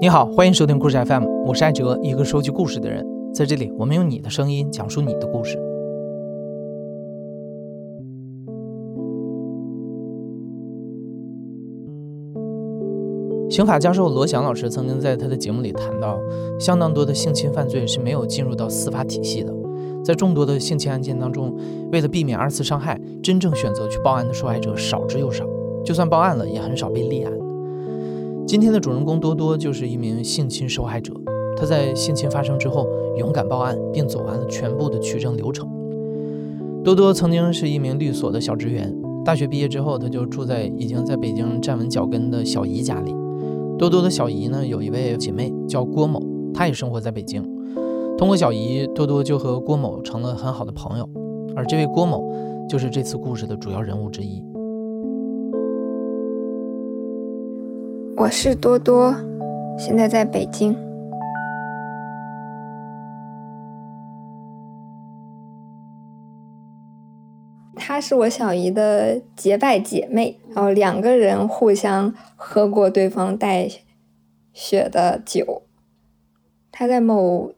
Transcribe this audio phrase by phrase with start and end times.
[0.00, 3.02] 你好，欢迎收听故事 FM，我是艾哲，一个收集故事的人。
[3.32, 5.58] 在这里，我们用你的声音讲述你的故事。
[13.54, 16.18] 刑法教授罗翔老师曾经在他的节目里谈到，
[16.58, 19.54] 相当多的性侵犯罪是没有进入到司法体系的。
[20.02, 21.56] 在众多的性侵案件当中，
[21.92, 25.44] 为了避免二次伤害，真正选择去报案的受害者少之又少，
[25.84, 27.32] 就算报案了，也很少被立案。
[28.44, 31.14] 今天的主人公多多就是一名性侵受害者，
[31.56, 35.68] 他在性侵发生之后勇敢报案，并走完了全部的取证流程。
[36.82, 38.92] 多多曾经是一名律所的小职员，
[39.24, 43.13] 大学毕业之后，他就住在已经在北京站稳脚跟的小姨家里。
[43.78, 46.20] 多多的小姨呢，有一位姐妹叫郭某，
[46.54, 47.42] 她也生活在北京。
[48.16, 51.08] 通过小姨，多多就和郭某成了很好的朋友，
[51.56, 52.22] 而这位郭某
[52.68, 54.42] 就是这次故事的主要人物之一。
[58.16, 59.12] 我是多多，
[59.76, 60.83] 现在在北京。
[68.04, 73.68] 是我小姨的结拜姐妹，然后两个人互相喝过对方带
[74.52, 75.62] 血的酒。
[76.70, 77.52] 她在某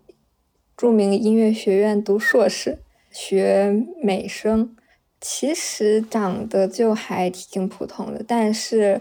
[0.76, 2.78] 著名音乐学院读硕士，
[3.10, 4.76] 学美声，
[5.20, 9.00] 其实长得就还挺普通的，但是。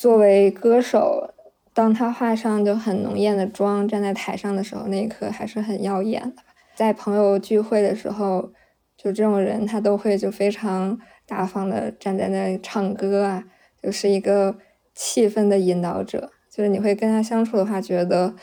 [0.00, 1.34] 作为歌手，
[1.74, 6.42] 当他化上就很浓艳的妆站在台上的时候，那一刻还是很耀眼的。
[6.76, 8.52] 在朋友聚会的时候，
[8.98, 13.44] 就这种人他都会就非常大方的站在那里唱歌啊，
[13.80, 14.58] 就是一个
[14.94, 16.30] 气氛的引导者。
[16.50, 18.34] 就是你会跟他相处的话，觉得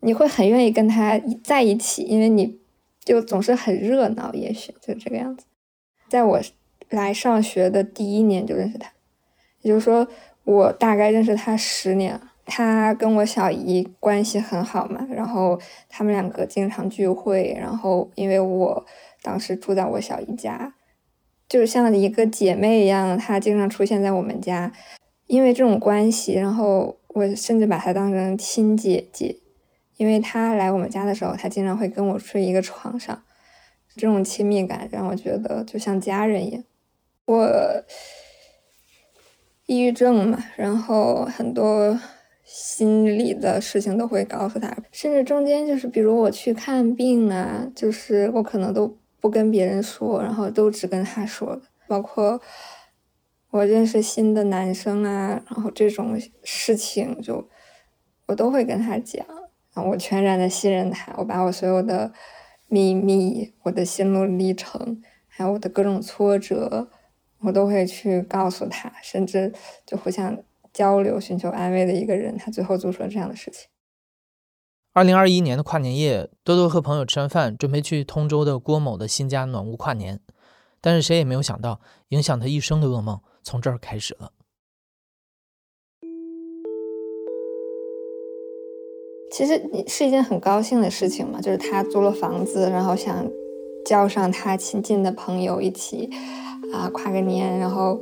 [0.00, 2.60] 你会很愿意跟他在一起，因为你
[3.04, 4.32] 就总是很热闹。
[4.32, 5.44] 也许就这个样子。
[6.08, 6.40] 在我
[6.90, 8.92] 来上学的第一年就认识他，
[9.60, 10.08] 也就是说。
[10.46, 18.84] 我大概认识他十年，他跟我小姨关系很好嘛，然后他们两个经常聚会，然后因为我
[19.24, 20.74] 当时住在我小姨家，
[21.48, 24.70] 就像一个姐妹一样，她经常出现在我们家，
[25.26, 29.38] 因为这种关系，然后我甚至把她当成亲姐姐，
[29.96, 33.24] 因为她来我们家的时候，她经常会跟我睡一个床上，
[33.96, 36.62] 这种亲密感让我觉得就像家人一样，
[37.24, 37.84] 我。
[39.66, 41.98] 抑郁症嘛，然后很多
[42.44, 51.58] 心理的事情都会告诉他，甚至中间就是，比如我去看病啊，就是我可能都不跟别人说，然后都只跟他说
[51.88, 52.38] 包括
[53.52, 57.48] 我认识新的男生啊，然后这种事情就
[58.26, 59.24] 我都会跟他讲，
[59.72, 62.12] 然后我全然的信任他，我把我所有的
[62.68, 66.90] 秘密、我的心路历程，还有我的各种挫折。
[67.40, 69.54] 我都会去告诉他，甚至
[69.86, 73.68] 就互相交流、寻求安慰的一个人，他最后做出了这样的事情。
[74.96, 80.20] 二零二一年的跨年夜，多多和朋友吃完饭，准备去通州的郭某的新家暖屋跨年，
[80.80, 84.30] 但是谁也没有想到，影响他一生的噩梦从这儿开始了。
[89.32, 93.28] 其实是一件很高兴的事情嘛，就是他租了房子，然后想
[93.84, 96.08] 叫上他亲近的朋友一起。
[96.72, 98.00] 啊，跨个年，然后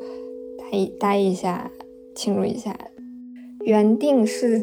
[0.59, 1.71] 待一待一下，
[2.15, 2.79] 庆祝一下。
[3.65, 4.63] 原定是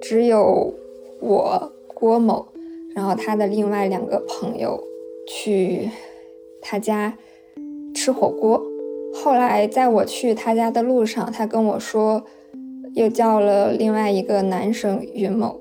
[0.00, 0.72] 只有
[1.20, 2.48] 我郭某，
[2.94, 4.82] 然后他的另外两个朋友
[5.28, 5.90] 去
[6.60, 7.16] 他家
[7.94, 8.62] 吃火锅。
[9.12, 12.24] 后来在我去他家的路上，他跟我说，
[12.94, 15.60] 又叫了另外一个男生云某。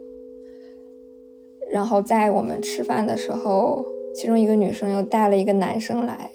[1.71, 6.31] 然后在我们吃饭的时候，其中一个女生又带了一个男生来。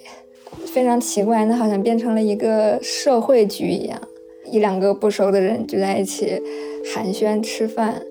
[0.67, 4.01] 非常奇怪，那好像变成了一个社会局一样，
[4.51, 6.41] 一两个不熟的人聚在一起
[6.93, 8.01] 寒暄吃饭。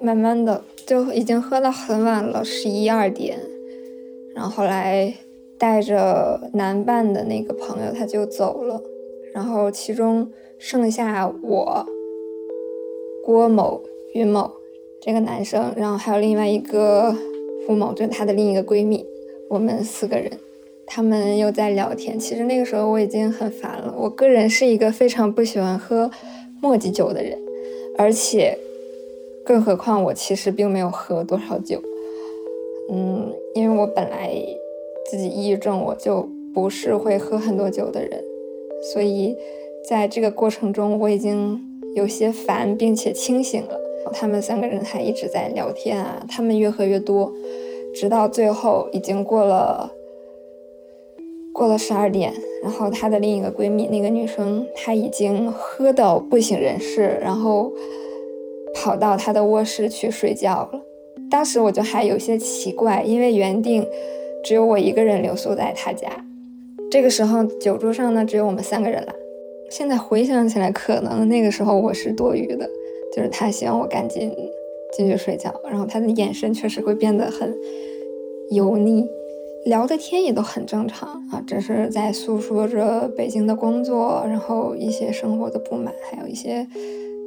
[0.00, 3.38] 慢慢的就已经喝到很晚了，十一二点。
[4.34, 5.14] 然后后来
[5.58, 8.82] 带着男伴的那个朋友他就走了，
[9.32, 11.86] 然后其中剩下我、
[13.24, 13.82] 郭某、
[14.12, 14.50] 云某
[15.00, 17.14] 这个男生，然后还有另外一个
[17.66, 19.04] 付某，就是他的另一个闺蜜，
[19.48, 20.30] 我们四个人。
[20.88, 22.16] 他们又在聊天。
[22.16, 23.92] 其实那个时候我已经很烦了。
[23.98, 26.08] 我个人是一个非常不喜欢喝
[26.62, 27.36] 墨迹酒的人，
[27.98, 28.56] 而且，
[29.46, 31.80] 更何况我其实并没有喝多少酒。
[32.90, 34.30] 嗯，因为我本来
[35.10, 38.22] 自己抑郁症，我就不是会喝很多酒的人，
[38.92, 39.36] 所以
[39.88, 41.60] 在这个过程中我已经
[41.94, 43.80] 有些烦，并且清醒了。
[44.12, 47.32] 他们三个人还一直在聊天啊，他们越喝越多，
[47.94, 49.90] 直到最后已经过了
[51.52, 52.32] 过了十二点。
[52.62, 57.72] 然后她的另一个闺蜜，那个女生，她已经喝到不省人事，然后
[58.76, 60.80] 跑到他的卧室去睡觉了。
[61.30, 63.84] 当时我就还有些奇怪，因为原定
[64.44, 66.06] 只有我一个人留宿在他家。
[66.90, 69.12] 这个时候酒桌上呢，只有我们三个人了。
[69.70, 72.68] 现在回想起来，可能那个时候我是多余的。
[73.14, 74.30] 就是他希望我赶紧
[74.94, 77.52] 进去睡觉，然后他的眼神确实会变得很
[78.50, 79.08] 油腻，
[79.66, 86.66] 聊的天也都很正常啊，只是在诉说着北京的工作，然后一些生活的不满，还有一些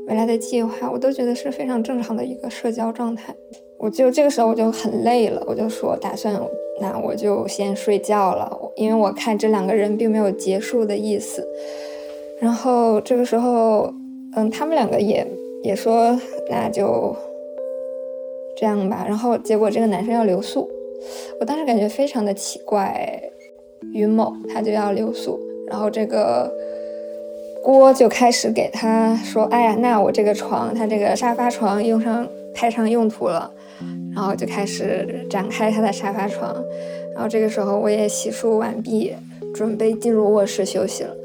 [0.08, 3.36] 未来的计划，我都觉得是非常正常的一个社交状态。
[3.78, 6.34] 我就这个时候我就很累了，我就说打算
[6.82, 11.48] 那我就先睡觉了，因为我看这两个人并没有结束的意思。
[12.42, 13.94] 然后这个时候，
[14.36, 15.26] 嗯，他们两个也。
[15.62, 16.18] 也说
[16.50, 17.14] 那就
[18.56, 20.70] 这样吧，然后结果这个男生要留宿，
[21.40, 23.22] 我当时感觉非常的奇怪，
[23.94, 26.52] 云某他就要留宿，然后这个
[27.64, 33.52] 郭就开始给他说，哎呀，那我这个床，他这个沙发床用上派上用途了，
[34.16, 36.56] 然后就开始展开他的沙发床，
[37.14, 39.14] 然后这个时候我也洗漱完毕，
[39.54, 41.16] 准备进入卧室休息了，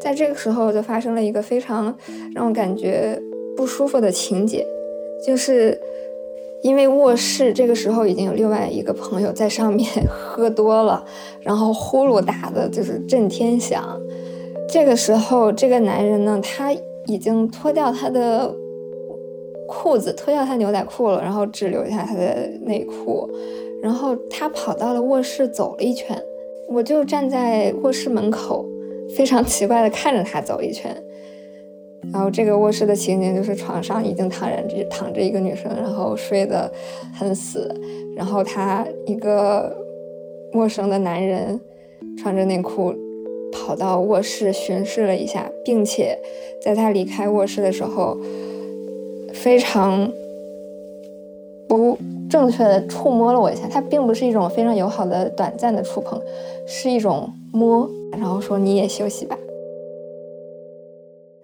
[0.00, 1.96] 在这个时候就发生了一个非常
[2.34, 3.20] 让我感觉。
[3.56, 4.64] 不舒服的情节，
[5.26, 5.76] 就是
[6.62, 11.04] 因为卧室这个时候已经有另外一个朋友在上面 喝多了，
[11.40, 14.00] 然后呼噜打的就是震天响。
[14.68, 16.72] 这个时候，这个男人呢，他
[17.06, 18.54] 已经脱掉他的
[19.66, 23.30] 裤子，脱掉他牛仔裤了，然后只留下他的内裤，
[23.82, 26.20] 然后他跑到了卧室走了一圈，
[26.68, 28.66] 我就站在卧室门口，
[29.16, 30.94] 非常奇怪的看着他走一圈。
[32.12, 36.72] 然后这个卧室的情景就是床上已经躺着躺着一个女生，然后睡得
[37.12, 37.74] 很死，
[38.16, 39.76] 然后他一个
[40.52, 41.60] 陌生的男人
[42.16, 42.94] 穿着内裤
[43.52, 46.18] 跑到卧室巡视了一下，并且
[46.62, 48.16] 在他离开卧室的时候
[49.34, 50.10] 非常
[51.68, 51.98] 不
[52.30, 56.20] 正确的触摸了我一下，他并不是一种非常友好的短暂的触碰，
[56.66, 59.36] 是一种摸，然后说你也休息吧。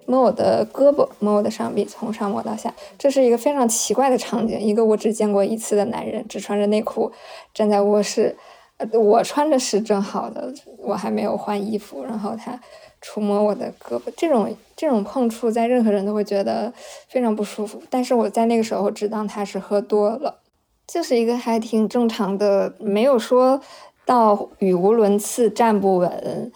[0.07, 4.61] 摸我的胳膊，摸我的上臂，从上摸到下，这是一个非常奇怪的场景。
[4.61, 7.11] 一个我只见过一次的男人，只穿着内裤
[7.53, 8.37] 站在卧室，
[8.79, 12.61] 呃我穿着是正好的，我还没有换衣服，然后他
[13.01, 16.73] 触摸我的胳膊，这种这种碰触在任何人都会觉得
[17.09, 17.83] 非常不舒服。
[17.89, 20.41] 但是我在那个时候只当他是喝多了，
[20.87, 23.61] 就是一个还挺正常的，没有说
[24.05, 26.53] 到语无伦次、站不稳。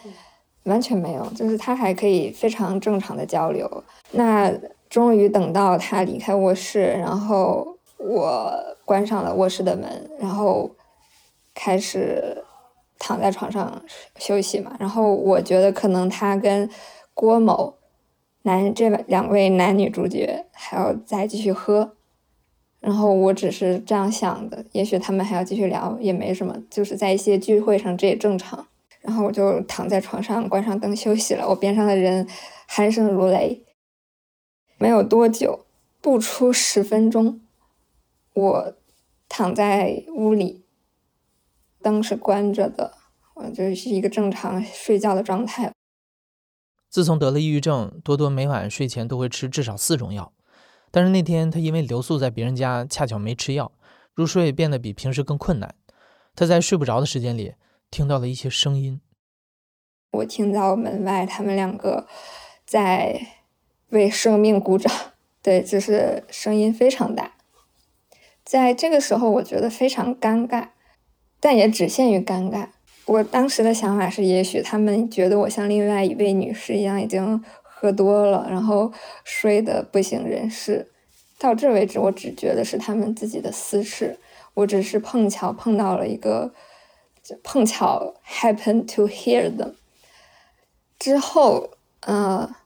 [0.69, 3.85] 完全没有，就是他还可以非常正常的交流。
[4.13, 4.53] 那
[4.89, 8.53] 终于等到他离开卧室，然后我
[8.85, 10.71] 关上了卧室的门，然后
[11.55, 12.45] 开始
[12.99, 13.83] 躺在床上
[14.17, 14.77] 休息嘛。
[14.79, 16.71] 然后我觉得可能他跟
[17.13, 17.75] 郭某
[18.43, 21.97] 男这两位男女主角还要再继续喝，
[22.81, 24.65] 然后我只是这样想的。
[24.73, 28.67] 也许他们还要继续聊，也没什么，就是在一些聚会上这也正常。
[29.01, 31.49] 然后我就躺在床上，关上灯休息了。
[31.49, 32.29] 我边上的人
[32.69, 33.65] 鼾声如雷。
[34.77, 35.67] 没有多久，
[36.01, 37.41] 不出十分钟，
[38.35, 38.75] 我
[39.29, 40.65] 躺在屋里，
[41.83, 42.95] 灯是关着的，
[43.35, 45.73] 我就是一个正常睡觉的状态。
[46.89, 50.33] 自从得了抑郁症，多多每晚睡前都会吃至少四种药。
[50.91, 53.73] 但是那天他因为留宿在别人家，恰巧没吃药，
[54.15, 55.75] 入睡变得比平时更困难。
[56.35, 57.55] 他在睡不着的时间里。
[57.91, 59.01] 听到了一些声音，
[60.13, 62.07] 我听到门外他们两个
[62.67, 63.27] 在
[63.89, 64.93] 为生命鼓掌，
[65.43, 67.33] 对，就是声音非常大。
[68.45, 70.69] 在这个时候，我觉得非常尴尬，
[71.41, 72.69] 但也只限于尴尬。
[73.07, 78.93] 我当时的想法是，也许他们觉得我像另外一位女士一样已经喝多了，然后
[79.25, 80.93] 睡得不省人事。
[81.39, 84.19] 到这为止，我只觉得是他们自己的私事，
[84.55, 86.53] 我只是碰巧碰到了一个。
[87.43, 89.75] 碰巧 happen to hear them
[90.99, 91.71] 之后，
[92.01, 92.57] 呃，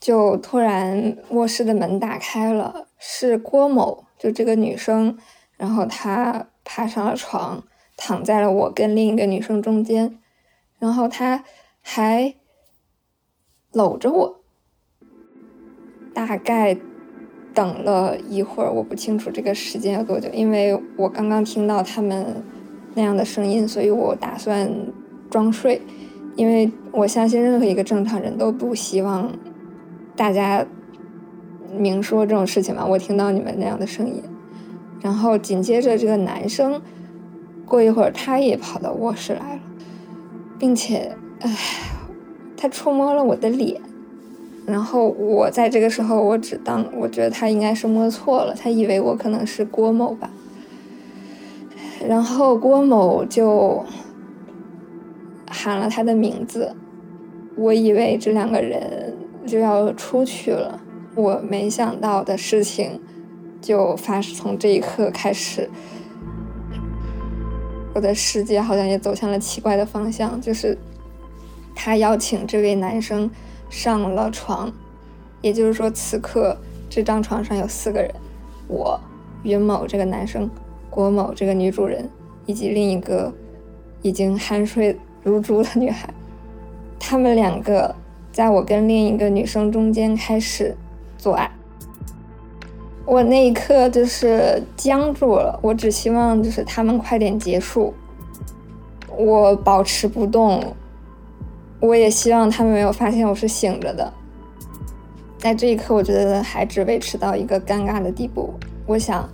[0.00, 5.16] 就突然卧室的门打开了，是郭某，就这个女生，
[5.56, 7.62] 然后她爬上了床，
[7.96, 10.18] 躺在了我跟另一个女生中间，
[10.78, 11.44] 然后她
[11.80, 12.34] 还
[13.70, 14.40] 搂着我，
[16.12, 16.76] 大概
[17.54, 22.42] 等了一会儿，我不清楚这个时间有多久，因为我刚刚听到他们。
[22.94, 24.70] 那样的声音，所以我打算
[25.30, 25.80] 装睡，
[26.36, 29.32] 因为我相信任何一个正常人都不希望
[30.16, 30.66] 大家
[31.76, 34.22] 明说这种事情嘛，我听到你们那样的声音。
[35.00, 36.82] 然后紧接着这个男生，
[37.64, 39.62] 过一会儿他也跑到卧室来了，
[40.58, 41.56] 并且，唉，
[42.56, 43.80] 他触摸了我的脸。
[44.66, 50.30] 然后我在这个时候，我只当我觉得他应该是摸错了，他以为我可能是郭某吧。
[52.08, 53.84] 然后郭某就
[55.48, 56.74] 喊了他的名字，
[57.56, 59.16] 我以为这两个人
[59.46, 60.80] 就要出去了，
[61.14, 63.00] 我没想到的事情
[63.60, 65.68] 就发生，从这一刻开始，
[67.94, 70.76] 我的世界好像也走向了奇怪的方向，就是
[71.74, 73.30] 他邀请这位男生。
[73.72, 74.72] 上了床，
[75.42, 76.56] 也就是说，此刻
[76.88, 78.12] 这张床上有四个人：
[78.66, 78.98] 我、
[79.44, 80.50] 云某这个男生、
[80.90, 82.10] 郭某这个女主人，
[82.44, 83.32] 以及另一个
[84.02, 86.12] 已经酣睡如猪的女孩。
[86.98, 87.94] 他们两个
[88.30, 90.76] 在我跟另一个女生中间开始
[91.16, 91.50] 做爱。
[93.06, 97.94] 我那一刻就是僵住了，我只希望就是他们快点结束，
[99.16, 100.74] 我保持不动。
[101.80, 104.12] 我也希望他们没有发现我是醒着的。
[105.38, 108.52] 在这一刻，我觉得还只维持到一个尴尬的地步。
[108.86, 109.26] 我想，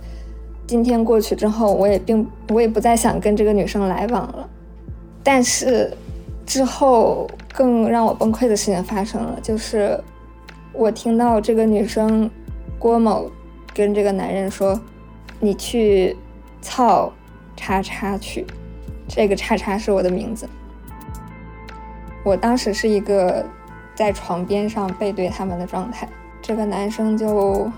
[0.67, 4.49] 今天过去之后，我也并我也不再想跟这个女生来往了。
[5.23, 5.91] 但是
[6.45, 9.97] 之后更让我崩溃的事情发生了，就是
[10.73, 12.29] 我听到这个女生
[12.77, 13.31] 郭某
[13.73, 14.79] 跟这个男人说
[15.39, 16.15] ：“你去
[16.61, 17.11] 操
[17.55, 18.45] 叉叉去。”
[19.07, 20.47] 这个叉叉是我的名字。
[22.25, 23.45] 我当时是一个
[23.95, 26.09] 在床边上背对他们的状态，
[26.41, 27.71] 这个男生就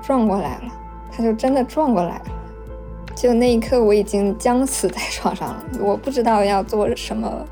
[0.00, 0.72] 撞过来了，
[1.10, 2.24] 他就真的撞过来了。
[3.16, 7.46] 就那一刻，我已经僵死在床上了，我不知道要做什么，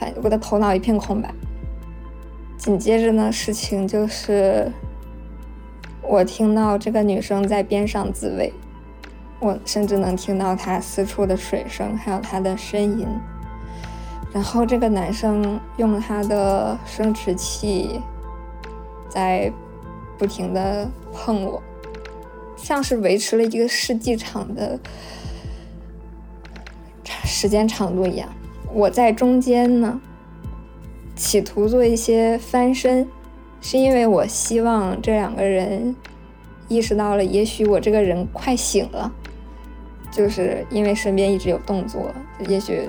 [0.00, 1.32] 反我的头脑一片空白。
[2.56, 4.72] 紧接着呢，事情就是
[6.00, 8.50] 我听到这个女生在边上自慰，
[9.40, 13.06] 我甚至能听到她四处的水声，还有她的呻吟。
[14.32, 18.00] 然后这个男生用他的生殖器
[19.10, 19.52] 在
[20.16, 21.62] 不停的碰我，
[22.62, 24.78] 像是维持了一个世纪长的
[27.24, 28.28] 时间长度一样。
[28.72, 30.00] 我在中间呢，
[31.14, 33.06] 企图做一些翻身，
[33.60, 35.94] 是因为我希望这两个人
[36.68, 39.12] 意识到了，也许我这个人快醒了，
[40.10, 42.10] 就是因为身边一直有动作，
[42.48, 42.88] 也许。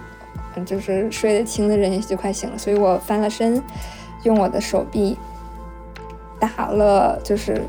[0.67, 3.59] 就是睡得轻的人也就快醒了，所以我翻了身，
[4.21, 5.17] 用我的手臂
[6.39, 7.59] 打了，就是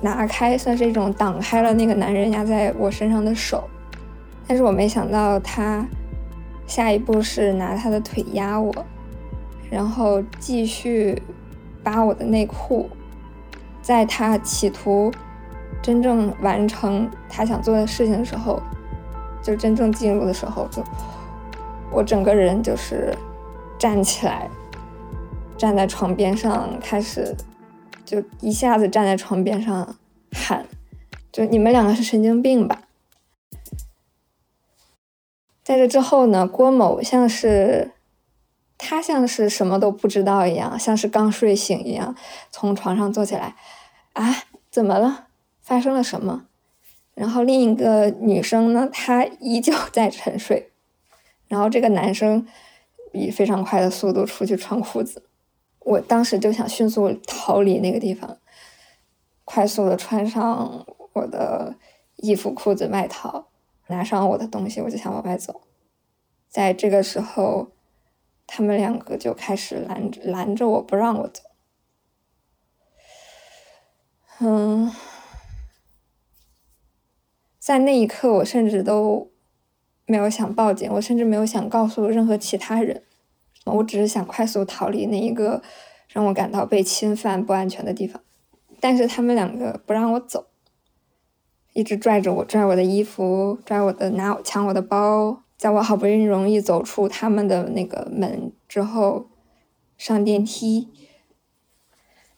[0.00, 3.68] 拿开，算是一种挡开了那个男人压在我身上的手。
[4.46, 5.86] 但是我没想到他
[6.66, 8.72] 下一步是拿他的腿压我，
[9.70, 11.22] 然后继续
[11.82, 12.88] 扒我的内裤。
[13.82, 15.10] 在他企图
[15.82, 18.60] 真正完成他想做的事情的时候，
[19.42, 20.82] 就真正进入的时候就。
[21.92, 23.12] 我整个人就是
[23.78, 24.48] 站起来，
[25.56, 27.34] 站在床边上，开始
[28.10, 29.96] 就一下子站在床边上
[30.32, 30.66] 喊
[31.30, 32.82] ：“就你们两个是神经病吧？”
[35.62, 37.92] 在这之后呢，郭某像是
[38.76, 42.16] 他像是什么都不知道一样，像是刚睡醒一样，
[42.50, 43.54] 从床上坐起来
[44.14, 45.28] ：“啊，怎么了？
[45.60, 46.46] 发生了什么？”
[47.14, 50.72] 然后另一个女生呢，她依旧在沉睡。
[51.46, 52.44] 然后这个男生
[53.12, 55.22] 以非常快的速度出去穿裤子，
[55.80, 58.38] 我当时就想迅速逃离那个地方，
[59.44, 61.74] 快速的穿上我的
[62.16, 63.48] 衣服、裤子、外套，
[63.88, 65.62] 拿上我的东西，我就想往外走。
[66.48, 67.72] 在这个时候，
[68.46, 71.42] 他们两个就开始拦拦着我不让我走。
[74.40, 74.92] 嗯，
[77.58, 79.30] 在那一刻，我甚至都。
[80.06, 83.04] 没有想报警，我甚至没有想告诉任何其他人，
[83.64, 85.62] 我只是想快速逃离那一个
[86.08, 88.22] 让我感到被侵犯、不安全的地方。
[88.80, 90.46] 但是他们两个不让我走，
[91.74, 95.42] 一直拽着我，拽我的衣服，拽我的，拿抢我的包。
[95.58, 99.26] 在我好不容易走出他们的那个门之后，
[99.98, 100.88] 上电梯，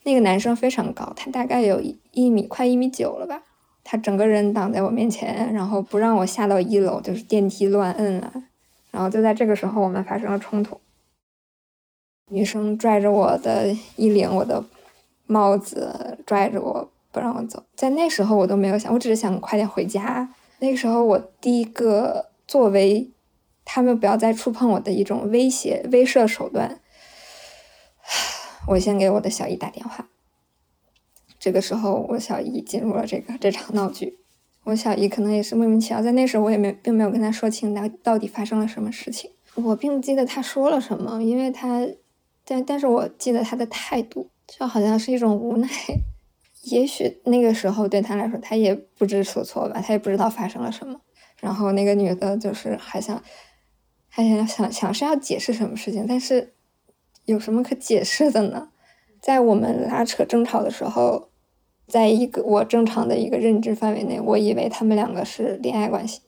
[0.02, 3.44] 那个男生非常高，他大概有一米，快一米九了吧。
[3.84, 8.32] 他整个人挡在我面前，然后不让我下到一楼，就是电梯乱摁了。
[8.90, 10.80] 然后就在这个时候，我们发生了冲突。
[12.32, 14.64] 女生拽着我的衣领，我的
[15.26, 17.62] 帽子，拽着我不让我走。
[17.76, 20.34] 在那时候，我都没有想，我只是想快点回家。
[20.60, 23.10] 那个时候，我第一个作为
[23.66, 26.80] 他们不要再触碰我的一种威胁、威慑手段，
[28.68, 30.08] 我先给我的小姨打电话。
[31.38, 34.18] 这个时候，我小姨进入了这个这场闹剧。
[34.64, 39.30] 我小姨可能也是莫名其妙，在那时候我也没并没有跟她说清到到底发生了什么事情。
[39.54, 41.84] 我并不记得她说了什么，因为她，
[42.52, 45.68] 但但是我记得他的态度就好像是一种无奈。
[46.64, 51.00] 也许那个时候对他来说，他也不知所措吧，他也不知道发生了什么。
[51.40, 53.22] 然后那个女的就是还想，
[54.08, 56.52] 还想想想是要解释什么事情，但是
[57.24, 58.68] 有什么可解释的呢？
[59.20, 61.30] 在我们拉扯争吵的时候。
[61.88, 66.22] 在一个我正常的一个认知范围内，我以为他们两个是恋爱关系。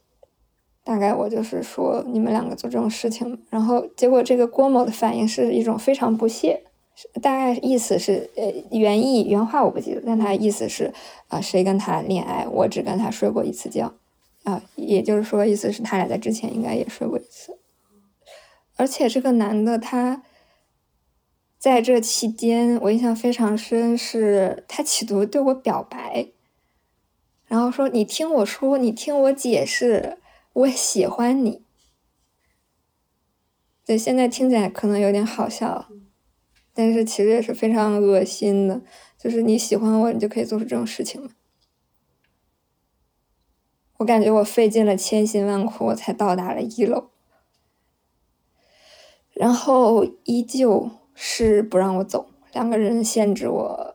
[0.85, 6.62] 大概我就是说你们两个做这种事情，然后结果这个郭某的反应是一种非常不屑，
[7.23, 10.93] 大概意思是呃原意原话我不记得，但他意思是
[11.29, 13.93] 啊谁跟他恋爱，我只跟他睡过一次觉
[14.45, 17.59] 啊，也就是说意思是他俩在之前应该也睡过一次，
[18.76, 20.23] 而且这个男的他。
[21.57, 26.26] 在这期间，我印象非常深，是他企图对我表白，
[27.47, 30.19] 然后说：“你听我说，你听我解释，
[30.55, 31.63] 我喜欢你。”
[33.85, 35.89] 对，现在听起来可能有点好笑，
[36.73, 38.81] 但是其实也是非常恶心的。
[39.19, 41.31] 就是你喜欢我，你就可以做出这种事情吗？
[43.99, 47.11] 我感觉我费尽了千辛万苦，我才到达了一楼，
[49.33, 50.91] 然后依旧。
[51.17, 53.95] 是不让我走，两个人限制我。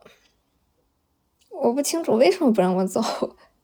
[1.49, 3.01] 我不清楚为什么不让我走，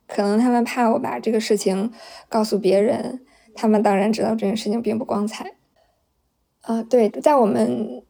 [0.08, 1.92] 可能他们怕我把这个事情
[2.30, 3.22] 告诉别人。
[3.58, 5.54] 他们当然知道这件事情并不光彩。
[6.62, 8.04] 啊，对，在我们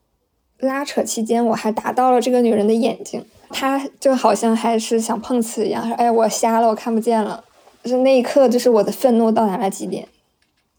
[0.57, 7.43] 拉扯期间，我还打到了这个女人的眼睛，她就好像还是想碰瓷一样，说：“哎，我瞎了，我看不见了。”
[7.85, 10.07] 就那一刻，就是我的愤怒到达了极点。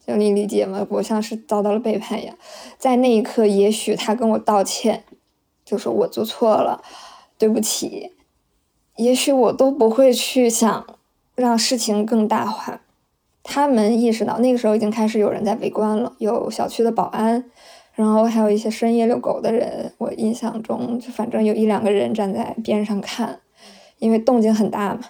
[0.05, 0.85] 就你理解吗？
[0.91, 2.37] 我像是遭到了背叛一样，
[2.77, 5.05] 在那一刻，也许他跟我道歉，
[5.65, 6.83] 就说我做错了，
[7.39, 8.13] 对不起。
[8.97, 10.87] 也许我都不会去想
[11.37, 12.81] 让事情更大化。
[13.45, 17.45] 他们意识到那个时候已经开始有人在围观了，有小区的保安，
[17.95, 19.93] 然后还有一些深夜遛狗的人。
[19.99, 23.39] 我印象中，就反正有一两个人站在边上看，
[23.99, 25.03] 因为动静很大嘛。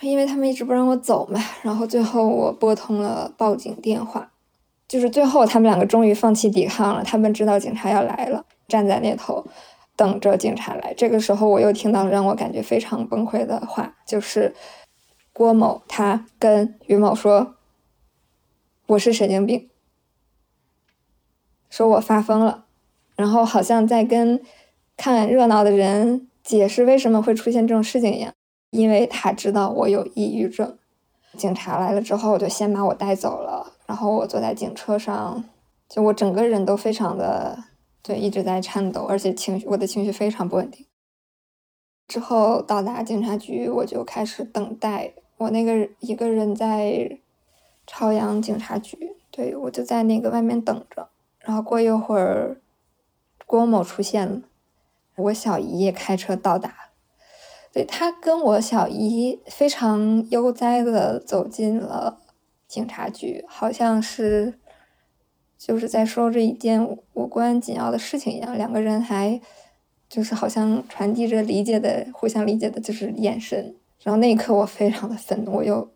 [0.00, 4.30] 因为他们一直不让我走嘛，然后最后我拨通了报警电话，
[4.86, 7.02] 就是最后他们两个终于放弃抵抗了。
[7.02, 9.44] 他们知道警察要来了，站在那头
[9.96, 10.92] 等着警察来。
[10.94, 14.54] 这个时候我又听到让我感觉非常崩溃的话，就是
[15.32, 17.54] 郭某他跟于某说
[18.86, 19.68] ：“我是神经病，
[21.70, 22.64] 说我发疯了。”
[23.16, 24.40] 然后好像在跟
[24.96, 28.32] 看热闹的人解释为什么会出现这种事情一样。
[28.70, 30.76] 因为他知道我有抑郁症，
[31.36, 35.44] 警察来了之后就先把我带走了，然后我坐在警车上，
[35.88, 37.56] 就我整个人都非常的
[38.04, 40.86] 对，一直在颤抖，而且情绪我的情绪非常不稳定。
[42.06, 47.18] 之后到达警察局，我就开始等待，我那个一个人在
[47.86, 52.60] 朝阳警察局，对我就在那个外面等着，然后过一会儿，
[53.46, 54.42] 郭某出现了，
[55.16, 56.74] 我小姨也开车到达。
[57.72, 62.20] 对他跟我小姨非常悠哉的走进了
[62.68, 64.60] 警察局，好像是
[65.58, 68.56] 就是在说着一件无关紧要的事情一样。
[68.56, 69.40] 两个人还
[70.08, 73.74] 就是好像传递着理解的、互相理解的，就是眼神。
[74.02, 75.90] 然后那一刻我非常的愤怒，我又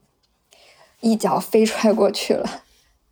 [1.01, 2.62] 一脚飞踹过去了。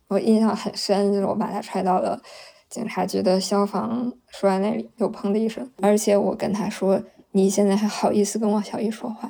[0.07, 2.21] 我印象很深，就是我把他踹到了
[2.69, 7.01] 警察局的消防栓那里，又砰的一声，而且我跟他说。
[7.31, 9.29] 你现在还好意思跟我小姨说话？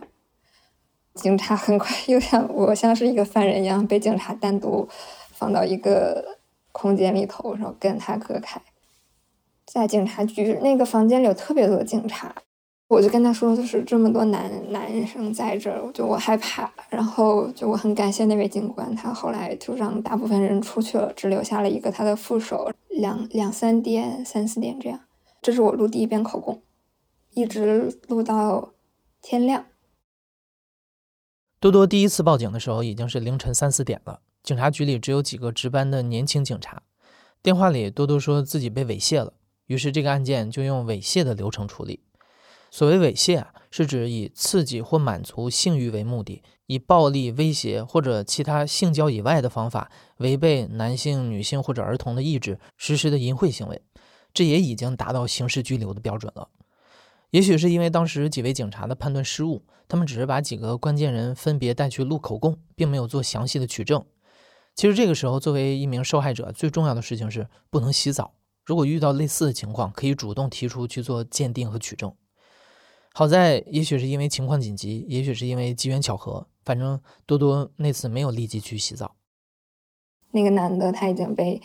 [1.15, 4.88] 警察很快又像我像是一个犯人一样被警察单独
[5.32, 6.37] 放到一个
[6.71, 8.62] 空间里头，然后跟他隔开。
[9.65, 12.34] 在警察局那个房间里有特别多警察，
[12.88, 16.71] 我就跟他说，就是这么多男男生在这儿，我就我害怕。
[16.89, 22.71] 然后就我很感谢那位警官，他后来就让大部分人出去了，只留下了一个他的副手。
[22.89, 25.01] 两两三点、三四点这样，
[25.41, 26.63] 这是我录第一遍口供。
[27.32, 28.71] 一直录到
[29.21, 29.65] 天亮。
[31.60, 36.81] 多多第一次报警的时候已经是凌晨三四点了，警察局里只有几个值班的年轻警察。
[37.43, 39.33] 电话里，多多说自己被猥亵了，
[39.65, 41.99] 于是这个案件就用猥亵的流程处理。
[42.71, 53.81] 所谓猥亵啊，是指以刺激或满足性欲为目的，以暴力、威胁或者其他性交以外的方法，违背男性、女性或者儿童的意志实施的淫秽行为。
[54.33, 56.47] 这也已经达到刑事拘留的标准了。
[57.31, 64.05] 也许是因为当时几位警察的判断失误，他们只是把几个关键人分别带去录口供，并没有做详细的取证。
[64.77, 68.35] 其实这个时候，作为一名受害者，最重要的事情是不能洗澡。
[68.63, 72.13] 如果遇到类似的情况，可以主动提出去做鉴定和取证。
[73.11, 79.15] 好在，也许是因为情况紧急，也许是因为机缘巧合，反正多多那次没有立即去洗澡。
[80.29, 81.59] 那个男的他已经被，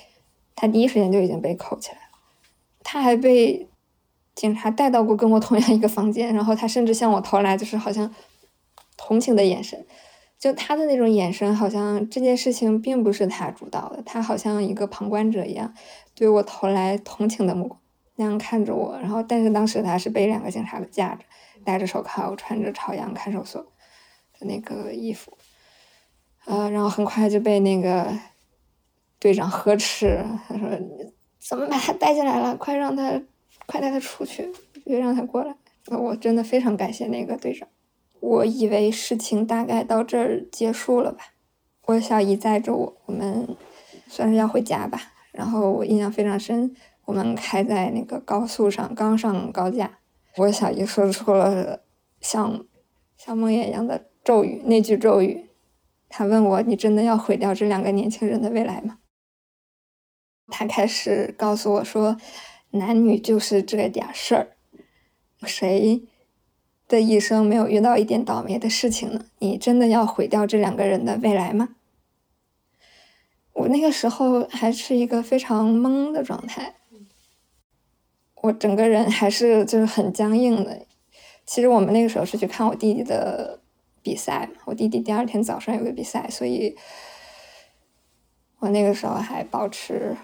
[0.54, 2.18] 他第一时间就已经被扣起来了，
[2.82, 3.68] 他还被
[4.34, 8.14] 警察带到过跟我同样一个房间，然后他甚至向我投来就是好像
[8.96, 9.84] 同情的眼神，
[10.42, 15.72] 就他的那种眼神，好像这件事情并不是他主导的，他好像一个旁观者一样，
[16.16, 17.80] 对我投来同情的目光，
[18.16, 21.24] 那样看着我，然后但是当时他是被两个警察架着。
[21.64, 23.62] 戴着手铐，穿着朝阳看守所
[24.36, 25.38] 的那个衣服，
[26.44, 28.12] 呃，然后很快就被那个
[29.20, 30.68] 队长呵斥，他说
[31.38, 32.56] ：“怎么把他带进来了？
[32.56, 33.22] 快让他，
[33.66, 34.50] 快带他出去，
[34.84, 35.54] 别让他过来。”
[35.96, 37.68] 我真的非常感谢那个队长。
[38.22, 41.34] 我以为事情大概到这儿结束了吧。
[41.86, 43.56] 我小姨载着我，我们
[44.06, 45.12] 算是要回家吧。
[45.32, 46.72] 然后我印象非常深，
[47.04, 49.98] 我们开在那个高速上，刚上高架。
[50.36, 51.82] 我小姨说出了
[52.20, 52.64] 像
[53.16, 55.48] 像梦魇一样的咒语，那句咒语，
[56.08, 58.98] 她问我：“你真的要毁掉这两个年轻人的未来吗？”
[60.46, 62.16] 她开始告诉我说
[62.70, 64.56] ：“男女就是这点事儿，
[65.42, 66.04] 谁
[66.92, 69.24] 的一生没有遇到一点倒霉的事情呢？
[69.38, 71.70] 你真的要毁掉这两个人的未来吗？”
[73.54, 76.74] 我那个时候还是一个非常懵的状态。
[78.42, 80.86] 我整个人还是就是很僵硬的。
[81.44, 83.60] 其实我们那个时候是去看我弟弟的
[84.02, 86.76] 比赛，我弟弟第二天早上有个比赛，所以
[88.58, 90.16] 我那个时候还保持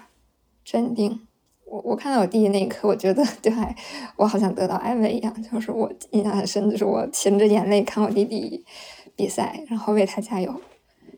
[0.63, 1.27] 镇定。
[1.69, 3.75] 我我看到我弟弟那一刻，我觉得就还
[4.15, 8.65] 我好像得到安慰一样，就是我印象很深，就是我噙着眼泪看我弟弟
[9.15, 10.61] 比赛，然后为他加油。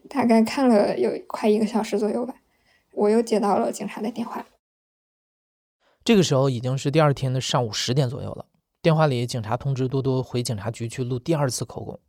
[0.09, 2.35] 大概看了有快一个小时左右吧，
[2.91, 4.45] 我又接到了警察的电话。
[6.03, 8.47] 这个时候已经是第二天的上午十点左右了。
[8.81, 11.99] 电话里，警察通知多多回警察局去录第二次口供。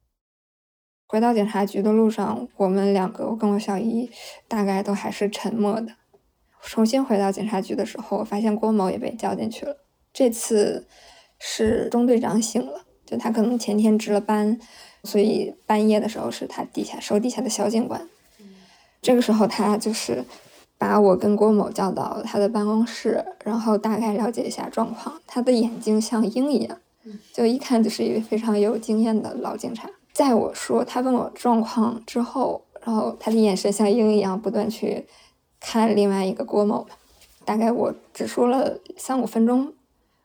[1.07, 4.11] 回到警察局的路上，我们两个，我跟我小姨，
[4.49, 5.95] 大概都还是沉默的。
[6.63, 9.77] 重新回到警察局的时候，我发现郭某也被叫进去了。
[10.13, 10.87] 这次
[11.39, 14.59] 是中队长醒了，就他可能前天值了班，
[15.05, 18.09] 所以半夜的时候是他底下手底下的小警官。
[19.01, 20.25] 这个时候他就是。
[20.79, 25.15] 把我跟郭某叫到他的办公室，然后大概了解一下状况。
[25.29, 26.77] 他的眼睛像鹰一样，
[27.33, 29.89] 就一看就是一位非常有经验的老警察。
[30.13, 35.07] 在我说他问我状况之后，然后他的眼神像鹰一样不断去
[35.63, 36.87] 看另外一个郭某。
[37.45, 39.73] 大概我只说了三五分钟，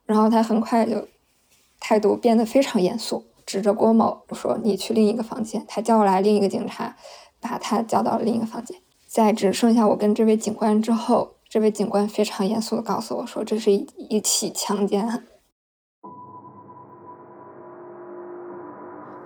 [0.05, 1.07] 然后他很快就
[1.79, 6.95] 态度变得非常严肃，指着郭某说：“你去另一个房间。”他叫来另一个警察，
[7.39, 8.77] 把他叫到另一个房间。
[9.07, 15.25] 在只剩下我跟这位警官之后，这位警官非常严肃的告诉我说：“这是一一起强奸案。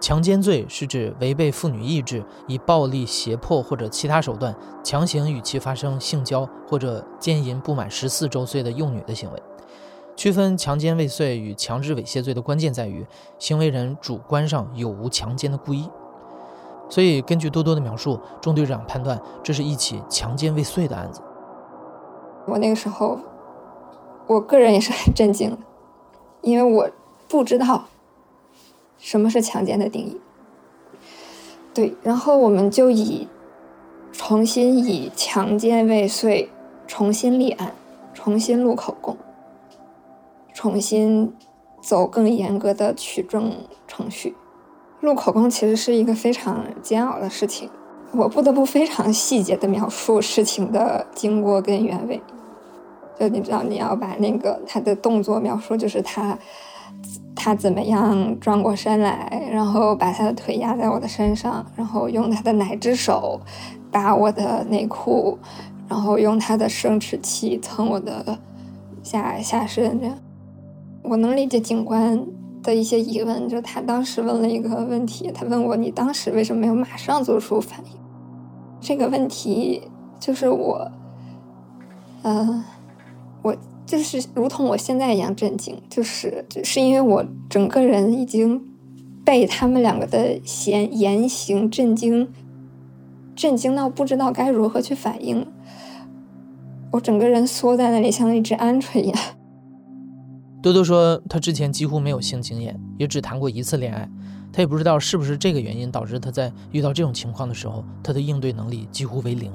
[0.02, 9.42] 强奸罪是指违背妇女意志，以暴力、胁迫或者其他手段强行与其发生性交或者奸淫不满十四周岁的幼女的行为。
[10.16, 13.06] 区分强奸未遂与强制猥亵罪的关键在于，
[13.38, 15.88] 行为人主观上有无强奸的故意。”
[16.90, 21.22] 所以，根据多多的描述，中队长判断这是一起强奸未遂的案子。
[22.48, 23.20] 我那个时候，
[24.26, 25.58] 我个人也是很震惊的，
[26.42, 26.90] 因为我
[27.30, 27.86] 不知道
[29.02, 30.22] 什么是强奸的定义。
[31.74, 33.28] 对，然后我们就以
[34.14, 36.50] 重新以强奸未遂
[36.88, 37.74] 重新立案，
[38.14, 39.18] 重新录口供，
[40.54, 41.34] 重新
[41.82, 43.54] 走更严格的取证
[43.88, 44.36] 程序。
[45.00, 47.70] 录口供其实是一个非常煎熬的事情，
[48.12, 52.22] 我不得不非常细节的描述事情的经过跟原委。
[53.20, 56.38] 就你知道，你要把那个他的动作描述，就是他
[57.36, 63.40] 他怎么样转过身来，然后把他的腿压在我的身上，然后用他的哪只手
[63.92, 65.38] 把我的内裤，
[65.88, 68.38] 然后用他的生殖器蹭我的
[69.04, 70.18] 下下身，这样。
[71.04, 72.26] 我能理解警官。
[72.64, 77.98] 的一些疑问，就他当时问了一个问题，他问我你当时为什么没有马上做出反应？
[78.80, 80.92] 这个问题就是我，
[82.22, 82.64] 嗯，
[83.42, 83.56] 我
[83.92, 88.64] 就是如同我现在一样震惊，就是是因为我整个人已经
[89.26, 92.30] 被他们两个的言言行震惊，
[93.36, 95.46] 震惊到不知道该如何去反应，
[96.94, 99.20] 我整个人缩在那里，像一只鹌鹑一样。
[100.64, 104.10] 多多说，他之前几乎没有性经验，也只谈过一次恋爱。
[104.54, 109.52] 他也不知道是不是这个原因导致他在遇到这种情况的时候，他的应对能力几乎为零。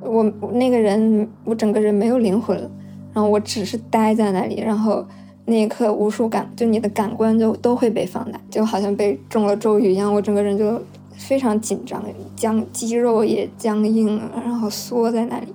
[0.00, 2.70] 我那个人，我整个人没有灵魂，
[3.12, 5.04] 然后我只是待在那里，然后
[5.44, 10.80] 那一刻，无数感就你的感官就都会被放大，就好像被中了咒语一样，我整个人就
[11.16, 12.02] 非常紧张，
[12.34, 15.48] 僵肌肉也僵硬了，然后缩在那里。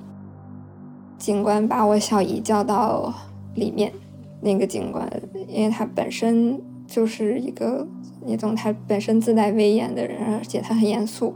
[1.18, 3.14] 警官把我小姨叫到
[3.56, 3.92] 里面，
[4.42, 5.10] 那个警官，
[5.48, 7.88] 因为他本身就是一个
[8.26, 11.34] 那种他本身自带威严的人，而且他很严肃。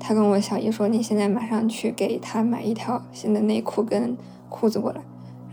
[0.00, 4.16] 他跟我小姨说：“你现在马上去给他买一条新的内裤跟
[4.48, 5.00] 裤子过来，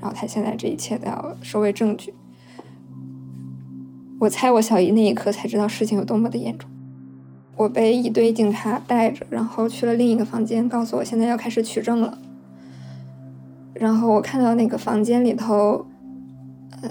[0.05, 2.13] 然后他现在这一切都要收为证据。”
[4.21, 6.69] 我猜我小姨那一刻才知道事情有多么的严重。
[7.57, 12.19] 我被一堆警察带着，然后去了另一个房间，告诉我现在要开始取证了。
[13.73, 15.87] 然后我看到那个房间里头，
[16.83, 16.89] 呃，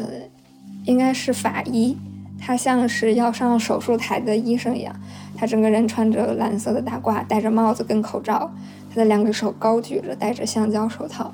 [0.85, 1.96] 应该是法医，
[2.37, 4.92] 他像是要上手术台的医生一样，
[5.37, 8.50] 他整个人穿着蓝色的大褂，戴着帽子跟口罩，
[8.90, 11.33] 他的两个手高举着，戴着橡胶手套。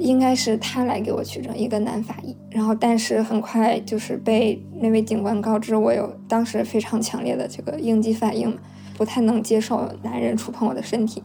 [0.00, 2.36] 应该是他来给我取证，一个男法医。
[2.50, 8.58] 然后，但是很快就是被那位警官告知，我有当时非常强烈的这个应激反应，
[8.96, 11.22] 不太能接受男人触碰我的身体。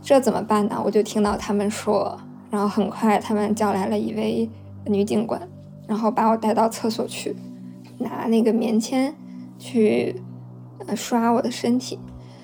[0.00, 0.80] 这怎么办呢？
[0.84, 2.18] 我就听到他们说，
[2.50, 4.48] 然后很快他们叫来了一位
[4.86, 5.40] 女警官，
[5.86, 7.36] 然后把我带到厕所去，
[7.98, 9.14] 拿那个棉签
[9.58, 10.14] 去
[10.86, 11.98] 呃刷我的身体。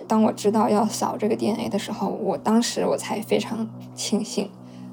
[0.08, 4.50] 当我知道要扫这个 DNA 的时候，我当时我才非常庆幸。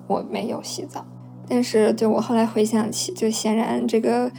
[0.09, 1.05] 我没有洗澡，
[1.47, 4.31] 但是就我后来回想起，就显然这个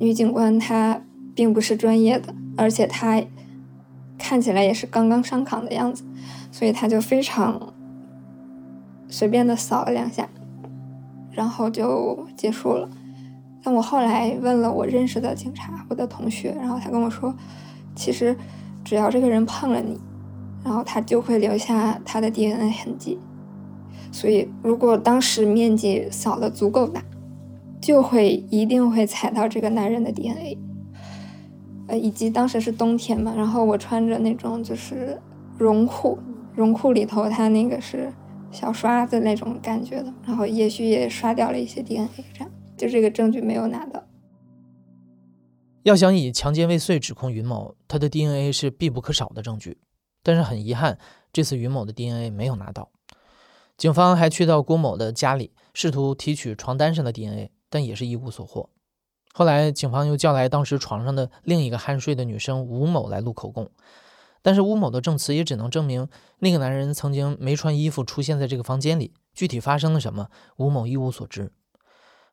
[0.00, 1.00] 女警官她
[1.32, 3.22] 并不是专业的，而且她
[4.18, 6.02] 看起来也是刚刚上岗的样子，
[6.50, 7.72] 所以她就非常
[9.08, 10.28] 随便的扫了两下，
[11.30, 12.90] 然后就结束了。
[13.62, 17.32] 但我后来问了我认识的警察，我的同学，然后他跟我说，
[17.94, 18.36] 其实
[18.84, 20.00] 只要这个人碰了你，
[20.64, 23.20] 然后他就会留下他的 DNA 痕迹。
[24.16, 27.04] 所以，如果当时面积扫的足够大，
[27.82, 30.56] 就会一定会踩到这个男人的 DNA。
[31.88, 35.20] 呃，以及当时是冬天嘛，然后我穿着那种就是
[35.58, 36.18] 绒裤，
[36.54, 38.10] 绒裤里头它那个是
[38.50, 44.02] 小刷子那种感觉的，然后也许也刷掉了一些 DNA，这样就这个证据没有拿到。
[45.82, 49.76] 要想以强奸未遂指控云某，他的 DNA 是必不可少的证据，
[50.22, 50.96] 但是很遗憾，
[51.34, 52.88] 这次云某的 DNA 没有拿到。
[53.76, 58.70] 警方还去到郭某的家里，试图提取床单上的 DNA，但也是一无所获。
[59.34, 63.70] 后来，警方又叫来当时床上的另一个酣睡的女生吴某来录口供，
[64.40, 66.08] 但是吴某的证词也只能证明
[66.38, 71.52] 那个男人曾经没穿衣服出现在这个房间里，具体发生了什么，吴某一无所知。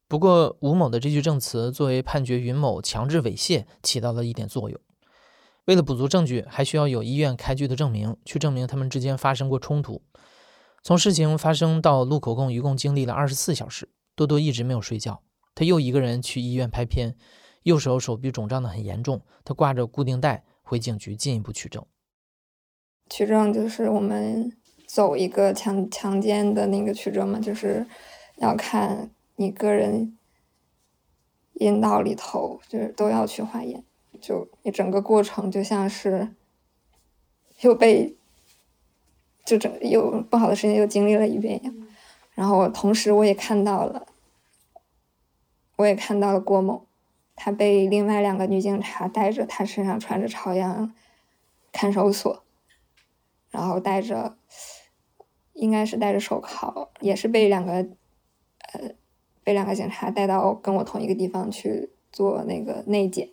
[0.07, 4.79] 不过，吴某的这句证词作为判决云某强制猥亵起到了一点作用。
[5.65, 10.01] 为了补足证据，还需要有医院开具的证明，去证明他们之间发生过冲突。
[10.83, 13.87] 从事情发生到录口供，一共经历了二十四小时。
[14.15, 15.23] 多多一直没有睡觉，
[15.55, 17.15] 他又一个人去医院拍片，
[17.63, 21.85] 右手手臂肿胀的很严重，他挂着固定带回警局进一步取证。
[23.09, 24.51] 取证就是我们
[24.85, 27.87] 走一个强强奸的那个取证嘛，就是
[28.35, 30.17] 要看你个人
[31.53, 33.85] 阴道里头，就是都要去化验，
[34.19, 36.35] 就你整个过程就像是
[37.61, 38.17] 又被。
[39.45, 41.61] 就整又不好的事情又经历了一遍
[42.35, 44.07] 然后同时我也看到了，
[45.75, 46.85] 我也看到了郭某，
[47.35, 50.93] 他被另外两个女警察带着，他身上穿着朝阳
[51.71, 52.43] 看守所，
[53.51, 54.35] 然后带着，
[55.53, 57.73] 应该是戴着手铐，也是被两个，
[58.71, 58.91] 呃，
[59.43, 63.29] 被两个警察带到跟我同一个地方去做那个内检。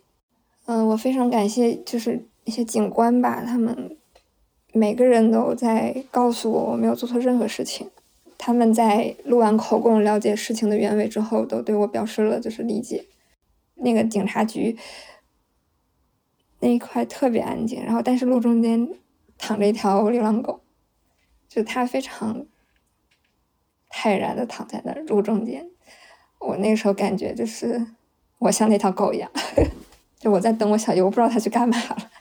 [0.65, 3.97] 嗯，我非常感谢，就是一些警官吧，他们。
[4.73, 7.89] 每个人都在告诉我我没有做错任何事情。
[8.37, 13.05] 他们在录完口供、了解事情的原委之后，都对我表示了就是理解。
[13.75, 14.77] 那个警察局
[16.59, 18.89] 那一块特别安静，然后但是路中间
[19.37, 20.61] 躺着一条流浪狗，
[21.47, 22.45] 就它非常
[23.89, 25.69] 泰然的躺在那儿路中间。
[26.39, 27.85] 我那个时候感觉就是
[28.39, 29.29] 我像那条狗一样，
[30.19, 32.11] 就我在等我小姨，我不知道它去干嘛了。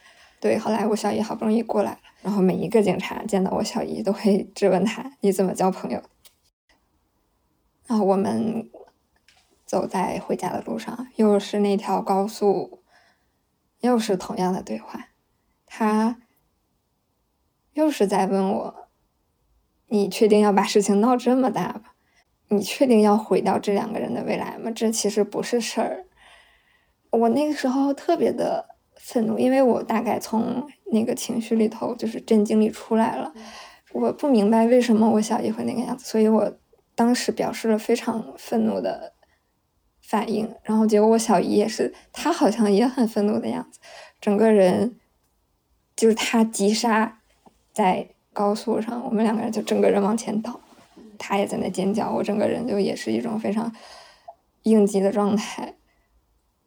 [0.41, 1.99] 对，后来我小姨好不容易过来了。
[2.23, 6.03] 然后每一个警察见到我小姨都会质问他：“你怎么交朋友？”
[7.87, 8.71] 然后我们
[9.67, 12.83] 走在回家的路上，又是那条高速，
[13.81, 15.09] 又是同样的对话。
[15.67, 16.19] 他
[17.75, 18.89] 又是在问我
[19.89, 21.83] ：“你确定要把事情闹这么大吗？
[22.49, 24.71] 你确定要毁掉这两个人的未来吗？
[24.71, 26.07] 这其实不是事儿。”
[27.13, 28.70] 我那个时候特别的。
[29.13, 33.33] 愤怒，因为我大概从那个情绪里头，就是震惊里出来了。
[33.93, 36.53] 我不明白为什么我小姨会那个样子，所以我
[36.95, 39.15] 当时表示了非常愤怒的
[40.01, 43.81] 反应，然后结果我小姨也是，她好像也很愤怒的样子，
[44.21, 44.97] 整个人
[45.97, 47.19] 就是她急刹
[47.73, 50.61] 在高速上，我们两个人就整个人往前倒，
[51.19, 53.75] 她也在那尖叫，我整个人就也是一种非常
[54.63, 55.75] 应激的状态。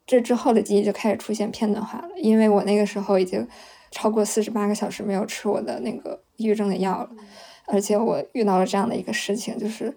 [0.06, 3.48] 这之后的记忆就开始出现片段化了，因为我那个时候已经
[3.90, 7.10] 超过四十八个小时没有吃我的那个抑郁症的药了，
[7.66, 9.96] 而且我遇到了这样的一个事情，就是，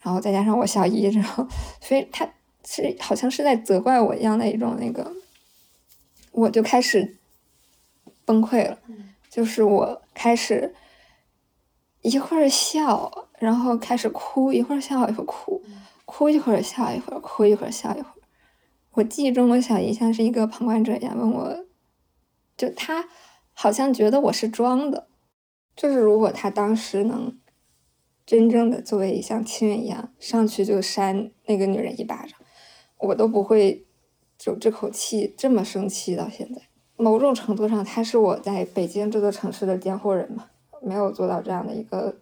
[0.00, 1.46] 然后再加上我小姨，然后，
[1.80, 2.26] 所以他
[2.64, 5.12] 是好像是在责怪我一样的一种那个，
[6.32, 7.18] 我就开始
[8.24, 8.78] 崩溃了，
[9.28, 10.74] 就是我开始
[12.00, 15.62] 一会儿笑，然后开始哭，一会儿笑一会儿哭，
[16.06, 18.15] 哭一会儿笑一会儿哭一会儿笑一会儿。
[18.96, 21.66] 我记忆中，我小姨像是一个旁观者一样问我，
[22.56, 23.06] 就她
[23.52, 25.08] 好像觉得我是装的，
[25.76, 27.38] 就是如果她当时能
[28.24, 32.40] 真正的作为像亲人一样上去就扇那个女人一巴掌，
[32.96, 33.84] 我都不会
[34.38, 36.62] 就这口气这么生气到现在。
[36.96, 40.46] 某种程度上，她是我在北京这座城市的监护人嘛，
[40.80, 42.16] 没有做到这样的一个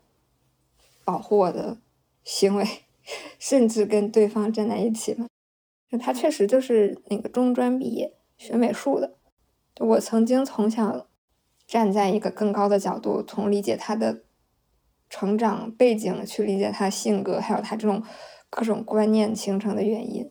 [1.05, 1.79] 保护我的
[2.25, 2.67] 行为，
[3.39, 5.29] 甚至跟对方站在一起嘛。
[5.99, 9.17] 他确实就是那个中专毕业学美术的，
[9.81, 11.09] 我曾经从小
[11.67, 14.25] 站在一个更高的角度，从理解他的
[15.09, 18.03] 成长背景去理解他性格，还有他这种
[18.51, 20.29] 各种观念形成的原因，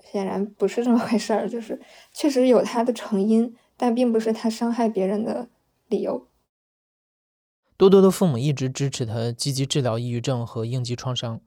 [0.00, 1.80] 显然不是这么回事儿，就是
[2.12, 5.48] 确实有他的成因，但并不是他伤害别人的
[5.88, 6.28] 理由。
[7.76, 11.40] 多多的父母一直支持他积极治疗抑郁症和应激创伤。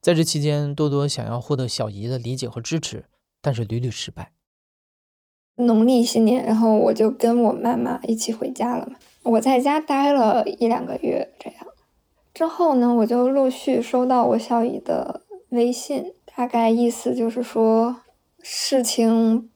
[0.00, 3.04] 在这期间，多多想要获得小姨的理解和支持，
[3.42, 4.32] 但是屡屡失败。
[5.56, 8.96] 农历新年，然后我就跟我妈妈一起回家了嘛。
[9.22, 11.66] 我在家待了一两个月，这样
[12.32, 18.00] 之后呢，我就陆续收到我小姨的微信，大概意思就是说
[18.40, 19.50] 事情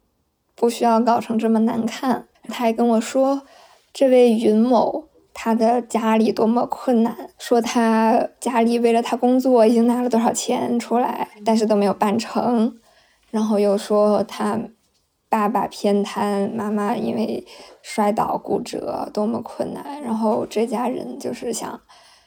[0.54, 2.28] 不需要搞成这么难看。
[2.42, 3.46] 她还跟我说，
[3.94, 5.08] 这位云某。
[5.36, 12.74] 他的家里多么困难，说他家里为了他工作已经拿了多少钱出来，但是都没有办成。
[13.30, 14.58] 然后又说他
[15.28, 17.44] 爸爸偏瘫，妈妈因为
[17.82, 20.00] 摔倒骨折，多么困难。
[20.00, 21.80] 然后这家人就是想，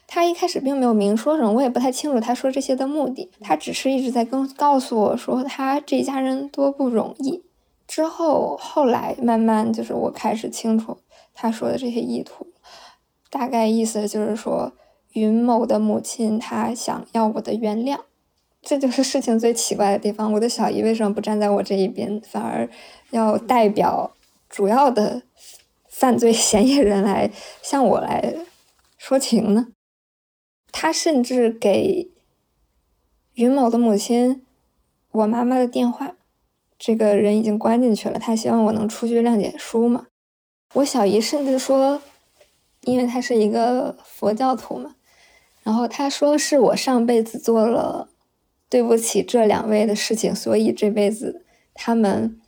[0.05, 3.31] 他一开始并没有明说什么，我也不太清楚他说这些的目的。
[3.39, 7.45] 他只是一直在跟告诉我说他这家人多不容易。
[7.87, 10.97] 之后后来慢慢就是我开始清楚
[11.33, 12.45] 他说的这些意图。
[13.29, 14.71] 大概意思就是说，
[15.13, 17.99] 云某的母亲她想要我的原谅，
[18.61, 20.31] 这就是事情最奇怪的地方。
[20.33, 22.69] 我的小姨为什么不站在我这一边，反而
[23.09, 24.15] 要代表
[24.47, 25.23] 主要的
[25.89, 27.29] 犯罪嫌疑人来
[27.61, 28.35] 向我来
[28.97, 29.67] 说情呢？
[30.71, 32.09] 他甚至给
[33.33, 34.45] 云某的母亲
[35.11, 36.15] 我妈妈的电话，
[36.79, 38.17] 这个人已经关进去了。
[38.17, 40.07] 他希望我能出具谅解书嘛？
[40.75, 42.01] 我小姨甚至说。
[42.87, 44.95] 因为他是一个佛教徒嘛，
[45.63, 48.09] 然后他说是我上辈子做了
[48.69, 52.39] 对不起这两位的事情，所以这辈子他们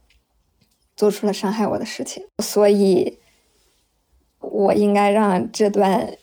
[0.96, 3.20] 做出了伤害我的事情，所以
[4.40, 6.16] 我应该让这段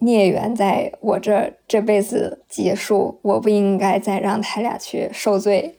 [0.00, 5.78] 孽缘在我这这辈子结束，我不应该再让他俩去受罪，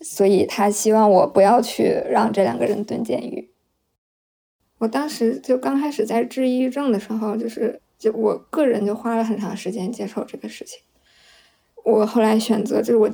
[0.00, 3.49] 所以他希望我不要去让这两个人蹲监狱。
[4.80, 10.80] 我当时就刚开始在治抑郁症的时候，就是就我个人就花了很长时间接受这个事情。
[11.84, 13.10] 我后来选择就是我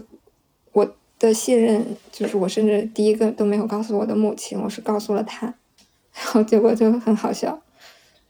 [0.72, 5.46] 我的信任，就是我甚至第一个都没有告诉我的母亲，我是告诉了他，
[6.14, 7.60] 然后结果就很好笑，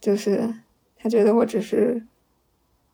[0.00, 0.54] 就是
[0.96, 2.06] 他觉得我只是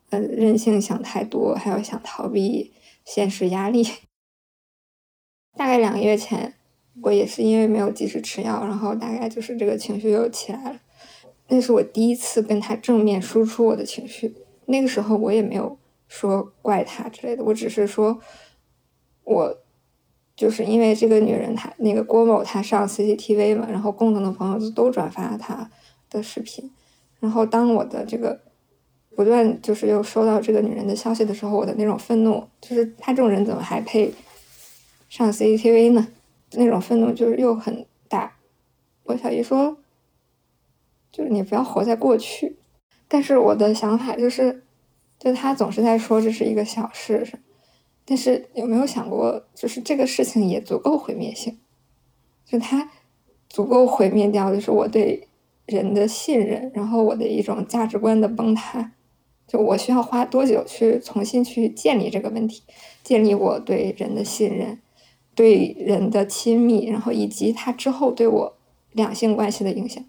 [0.09, 2.73] 呃任性想太多，还有想逃避
[3.05, 3.87] 现实压力。
[5.55, 6.55] 大概两个月前。
[7.01, 10.79] 我也是因为没有及时吃药，然后大概就是这个情绪又起来了。
[11.49, 14.35] 那是我第一次跟他正面输出我的情绪。
[14.65, 15.77] 那个时候我也没有
[16.07, 18.19] 说怪他之类的，我只是说，
[19.23, 19.57] 我
[20.35, 25.69] 就是因为这个女人，她那个郭某她上 CCTV 嘛，然后共同的朋友就都转发了她
[26.09, 26.71] 的视频。
[27.19, 28.39] 然后当我的这个
[29.15, 34.13] 不断就是又收到这个女人的消息的时候，我的那种愤怒，就是她这种人怎么还配
[35.09, 36.07] 上 CCTV 呢？
[36.55, 38.37] 那种愤怒就是又很大，
[39.03, 39.77] 我小姨说，
[41.11, 42.57] 就是你不要活在过去。
[43.07, 44.63] 但是我的想法就是，
[45.19, 47.27] 就他总是在说这是一个小事，
[48.05, 51.59] 但是有没有想过，就是这个事情也足够毁灭性，
[52.45, 52.89] 就他
[53.47, 55.27] 足够毁灭掉，就是我对
[55.67, 58.93] 人的信任，然后我的一种价值观的崩塌，
[59.47, 62.63] 就我需要花多久去重新去建立这个问题，
[63.03, 64.79] 建立我对人的信任，
[65.35, 68.57] 对人的亲密，然后以及他之后对我
[68.91, 70.03] 两性关系的影响。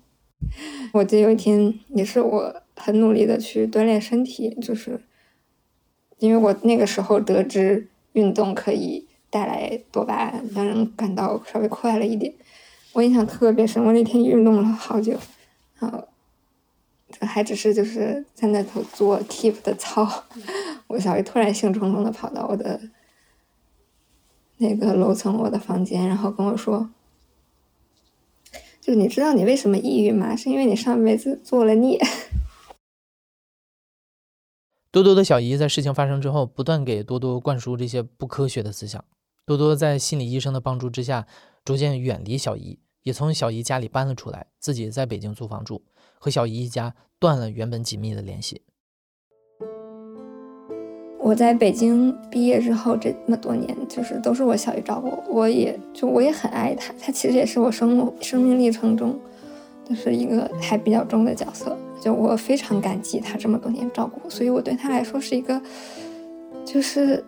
[0.92, 5.02] 我记得有一天也是我很努力的去锻炼身体，就是
[6.18, 12.32] 因为我那个时候得知运动可以带来多巴胺，让人感到稍微快乐一点。
[12.92, 15.18] 我印象特别深，我那天运动了好久，
[15.78, 16.08] 然后。
[17.20, 20.24] 还只是就是在那头做 keep 的操，
[20.88, 22.78] 我小姨突然兴冲冲的跑到我的
[24.58, 26.90] 那个楼层我的房间，然后跟我说
[28.80, 30.36] ：“就你知道你为什么抑郁吗？
[30.36, 32.00] 是因为你上辈子做了孽。
[34.92, 39.04] ”多多的小姨在事情发生之后，不断给多多灌输这些不科学的思想。
[39.44, 41.26] 多多在心理医生的帮助之下，
[41.64, 45.82] 逐渐远离小姨，也从小姨家里搬了出来，自己在北京租房住。
[46.18, 48.62] 和小姨一家断了原本紧密的联系。
[51.24, 59.18] 我在北京毕业之后这么多年，就是都是我小姨照顾，我也就我也很爱她，她其实也是我生生命历程中，
[59.88, 65.58] 就是一个还比较重的角色，就我非常感激她这么多年照顾，所以我对她来说是一个，
[66.62, 67.24] 就是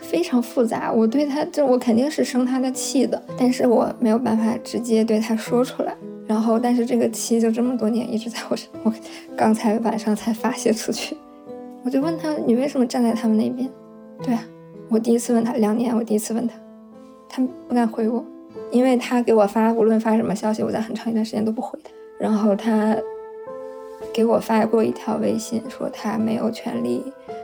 [0.00, 0.92] 非常复杂。
[0.92, 5.92] 我对她，就我肯定是生她的气的，但是我没有办法直接对她说出来。
[6.28, 8.94] 然后，但是这个气就这么多年一直在我身，我
[9.36, 11.16] 刚才晚上才发泄出去。
[11.82, 13.68] 我就问他，你为什么站在他们那边？
[14.22, 14.44] 对啊，
[14.88, 16.54] 我第一次问他，两年我第一次问他，
[17.28, 18.24] 他不敢回我，
[18.70, 21.90] 因为他给我发无论发什么消息，我在很长一段时间都不回他。
[22.18, 22.96] 然后他
[24.12, 27.02] 给我发过一条微信，说他没有权利，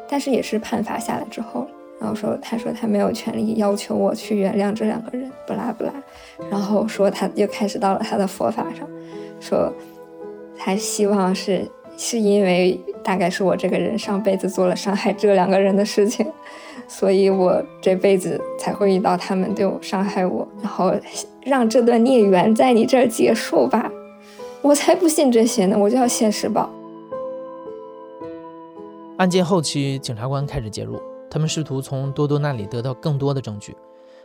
[0.08, 1.66] 但是也是判罚下来之后。
[1.98, 5.90] 然后说，他说他没有权利要求我去原谅这两个人，不拉不拉。
[6.50, 8.86] 然后说他又开始到了他的佛法上，
[9.40, 9.72] 说
[10.58, 11.66] 他希望是
[11.96, 16.26] 是因为大概是我这个人上辈子做了伤害这两个人的事情，
[16.86, 20.94] 所以我这辈子才会遇到他们对我伤害我，然后
[21.42, 23.90] 让这段孽缘在你这儿结束吧。
[24.62, 26.70] 我才不信这些呢，我就要现实报。
[29.16, 31.00] 案件后期，检察官开始介入。
[31.30, 33.74] 他们试图从多多那里得到更多的证据，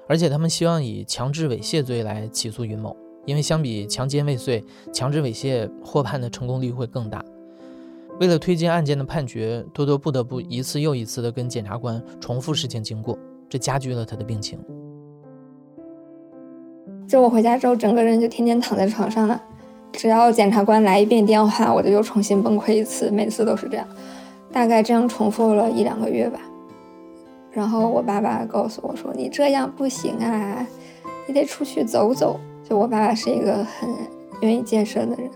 [0.07, 2.95] 而且他们希望以强制猥亵罪来起诉云某，
[3.25, 4.63] 因为相比强奸未遂，
[4.93, 7.23] 强制猥亵获判的成功率会更大。
[8.21, 13.17] 为了推进案件的判决，多多不得不一次又一次地跟检察官重复事情经过，
[13.49, 14.59] 这加剧了他的病情。
[17.07, 19.41] 就我回家之后，整个人就天天躺在床上了，
[19.91, 23.87] 只要检察官来一遍电话，我就又重新崩溃一次，每次都是这样，
[24.51, 26.39] 大概这样重复了一两个月吧。
[27.51, 30.63] 然后我爸爸告诉我说：“你这样不行啊，
[31.27, 33.89] 你得出去走走。”就我爸爸是一个很
[34.41, 35.27] 愿意健身的人，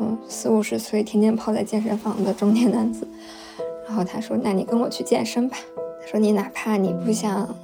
[0.00, 3.06] 嗯，四五十岁天天泡在健身房的中年男子。
[3.86, 5.56] 然后他说：“那你跟我去健身吧。”
[6.00, 7.54] 他说：“你哪怕你不想，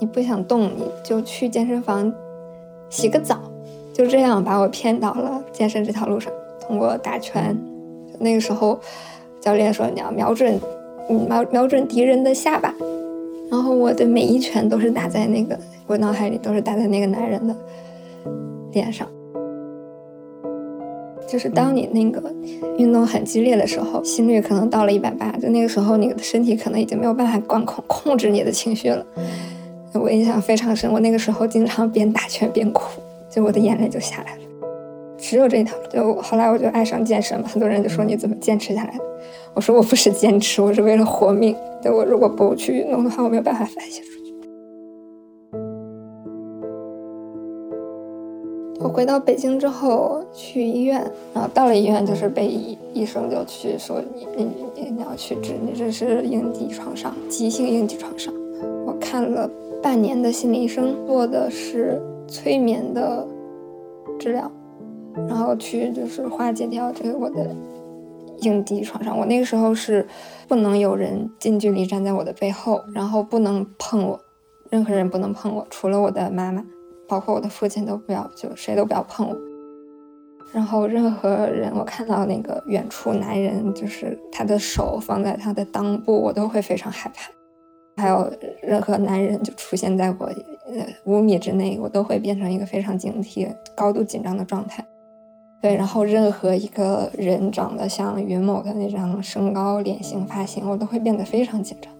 [0.00, 2.12] 你不想动，你就去健身房
[2.88, 3.40] 洗个澡。”
[3.92, 6.32] 就这样把我骗到了健身这条路上。
[6.60, 7.56] 通过打拳，
[8.18, 8.78] 那个时候
[9.40, 10.58] 教练说：“你要瞄准，
[11.28, 12.72] 瞄瞄准敌人的下巴。”
[13.50, 17.56] 然后我的每一拳都是打在那个，我脑海里都是打在那个男人的
[18.72, 19.08] 脸上。
[21.28, 22.32] 就是当你那个
[22.78, 29.04] 运动很激烈的时候，心率可能到了一百八，就那个时候你的身体可能已经没有办法管控控制你的情绪了。
[29.92, 34.40] 我印象非常深，我那个时候经常边打拳边哭，就我的眼泪就下来了。
[35.18, 39.04] 只有这一条，就后来我就爱上健身嘛，很多人就说你怎么坚持下来的？
[39.54, 41.54] 我说我不是坚持，我是为了活命。
[41.82, 44.17] 对我如果不去运动的话，我没有办法发泄出
[48.80, 51.00] 我回到北京之后去医院，
[51.34, 58.32] 然后到了医院就是被医医生就去说你你你你要去治，你这是应激创伤，急性应激创伤。
[58.86, 59.50] 我看了
[59.82, 63.26] 半年的心理医生，做的是催眠的
[64.18, 64.50] 治疗。
[65.26, 67.50] 然后去就是化解掉这个我的
[68.42, 69.18] 应激创伤。
[69.18, 70.06] 我那个时候是
[70.46, 74.20] 不能有人近距离站在我的背后，然后不能碰我，
[74.70, 76.64] 任何人不能碰我，除了我的妈妈，
[77.08, 79.36] 包括我的父亲都不要，就谁都不要碰我。
[80.52, 87.30] 然后任何人，我看到那个远处男人，就是他的手放在他的裆部，我都会非常害怕。
[88.02, 88.32] 还有
[88.62, 93.46] 任何男人就出现在我呃五米之内，我都会变成一个非常警惕、
[93.76, 94.84] 高度紧张的状态。
[95.60, 101.92] 对，然后任何一个人长得像云某的那张身高、脸型、发型，我都会变得非常紧张。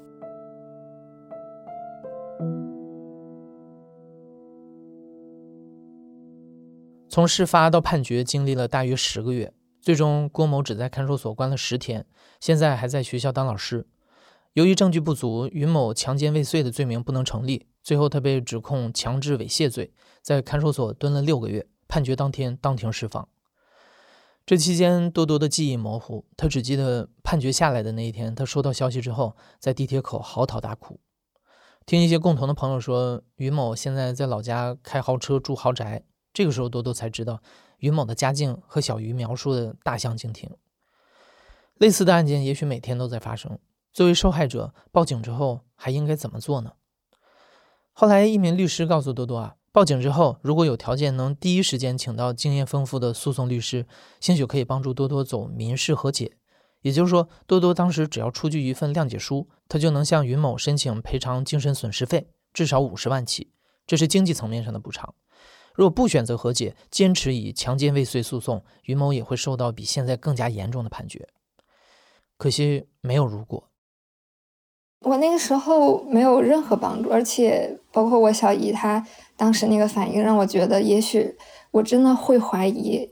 [7.19, 9.53] 从事发到判决经历了大约十个月，
[9.83, 12.07] 最终，郭某只在看守所关了十天，
[12.39, 13.89] 现在还在学校当老师。
[14.53, 19.93] 由于证据不足，云某强奸未遂的罪名不能成立，最后他被指控强制猥亵罪，
[20.23, 21.67] 在看守所蹲了六个月。
[21.89, 23.29] 判决当天，当庭释放。
[24.47, 31.01] 这期间，多多的记忆模糊，他只记得判决下来的那一天，他收到消息之后，在地铁口嚎啕大哭。
[31.85, 36.05] 听一些共同的朋友说，云某现在在老家开豪车住豪宅。
[36.39, 37.43] 这个时候，多多才知道。
[37.79, 40.49] 于某的家境和小鱼描述的大相径庭。
[41.79, 43.59] 类似的案件也许每天都在发生。
[43.93, 46.75] 作为受害者，报警之后还应该怎么做呢？
[47.93, 53.89] 后来，一名律师告诉多多啊，报警之后，如果有条件能第一时间请到经验丰富的诉讼律师，
[54.21, 56.37] 兴许可以帮助多多走民事和解。
[56.83, 63.51] 也就是说，多多当时只要出具一份谅解书，他就能向云某申请赔偿精神损失费，至少五十万起，
[63.89, 65.13] 这是经济层面上的补偿。
[65.79, 71.29] 若不选择和解，坚持以强奸未遂诉讼，于某也会受到比现在更加严重的判决。
[72.37, 73.71] 可惜没有如果。
[75.03, 79.07] 我那个时候没有任何帮助，而且包括我小姨她
[79.37, 81.37] 当时那个反应，让我觉得也许
[81.71, 83.09] 我真的会怀疑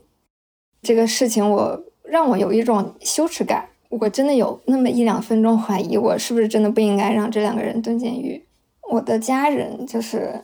[0.81, 3.69] 这个事情，我让我有一种羞耻感。
[3.87, 8.45] 我真的有那么一两分钟怀疑，我是不是真的不应该让这两个人蹲监狱。
[8.91, 10.43] 我的家人就是。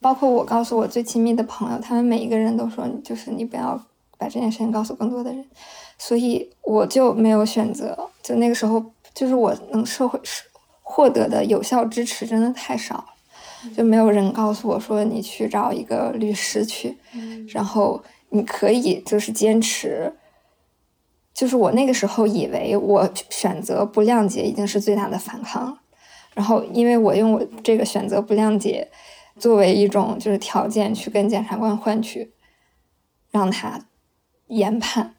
[0.00, 3.78] 包括我告诉我最亲密的朋友，他们每一个人都说，就是你不要
[4.16, 5.44] 把这件事情告诉更多的人，
[5.98, 8.08] 所以我就没有选择。
[8.22, 8.82] 就那个时候，
[9.12, 10.18] 就是我能社会
[10.82, 13.06] 获得的有效支持真的太少了，
[13.76, 16.96] 就没有人告诉我说你去找一个律师去，
[17.48, 20.14] 然后你可以就是坚持。
[21.34, 25.78] 就是我那个时候以为我选择不谅解已经是最大的反抗，
[26.34, 28.88] 然后因为我用我这个选择不谅解。
[29.38, 32.32] 作为一种就是条件去跟检察官换取，
[33.30, 33.86] 让他
[34.48, 35.16] 研判。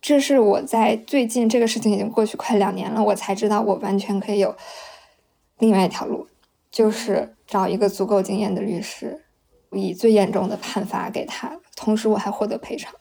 [0.00, 4.54] 这是我在最近这个事情已经过去快两年了，我才知道我完全可以有
[5.58, 6.28] 另外一条路，
[6.70, 9.24] 就是找一个足够经验的律师，
[9.72, 12.94] 以最严重的判罚给他，同时我还获得赔偿。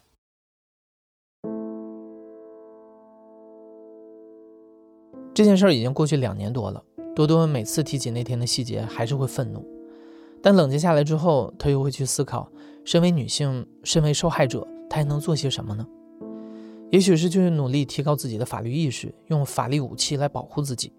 [5.36, 6.82] 这件事儿已经过去两年多了，
[7.16, 9.66] 多多每次提起那天的细节，还是会愤怒。
[10.42, 12.52] 但冷静下来之后，他又会去思考：
[12.84, 15.88] 身为女性，身为受害者，她还能做些什么呢？
[16.92, 20.94] 也许是去努力提高自己的法律意识，用法律武器来保护自己。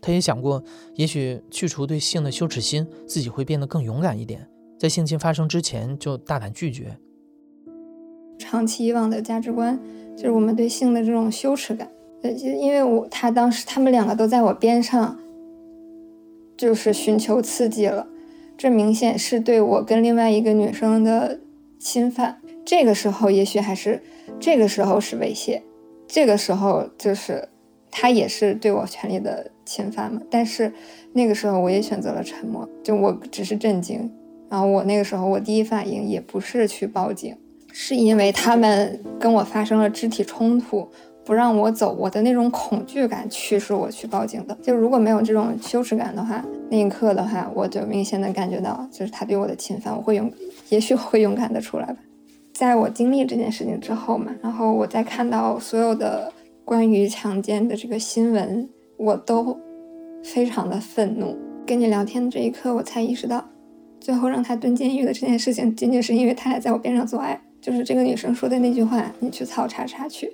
[0.00, 0.62] 他也想过，
[0.94, 4.48] 也许去除对性的羞耻心，自己会变得更勇敢一点，
[4.78, 6.96] 在性侵发生之前就大胆拒绝。
[8.38, 9.78] 长期以往的价值观
[10.16, 11.90] 就是我们对性的这种羞耻感。
[12.22, 15.16] 呃，因为我他当时他们两个都在我边上，
[16.58, 18.06] 就是寻求刺激了。
[18.58, 21.38] 这明显是对我跟另外一个女生的
[21.78, 22.40] 侵犯。
[22.66, 24.02] 这个时候，也许还是
[24.40, 25.62] 这个时候是猥亵，
[26.08, 27.48] 这个时候就是
[27.90, 30.20] 他也是对我权利的侵犯嘛。
[30.28, 30.72] 但是
[31.12, 34.10] 那个时候，我也选择了沉默，就我只是震惊。
[34.50, 37.36] 然后我那个时候，我第一反应也不是去报警，
[37.72, 40.88] 是因为他们跟我发生了肢体冲突。
[41.28, 44.56] 不让我走，我的那种恐惧感驱使我去报警的。
[44.62, 50.32] 就如果没有这种羞耻感的话，那一刻的话，我就明显的感觉到，就是他对我的侵犯，我会勇，
[50.70, 51.96] 也许会勇敢的出来吧。
[52.54, 56.32] 在我经历这件事情之后嘛，然后我再看到所有的
[56.64, 58.66] 关于强奸的这个新闻，
[58.96, 59.54] 我都
[60.24, 61.36] 非常的愤怒。
[61.66, 63.46] 跟你聊天的这一刻，我才意识到，
[64.00, 67.38] 最后让他蹲监狱的这件事情，仅仅是因为他还在我边上做爱。
[67.60, 70.32] 就是这个女生说的那句话：“你去草叉叉去。”